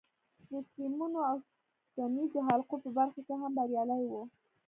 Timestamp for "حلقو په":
2.47-2.89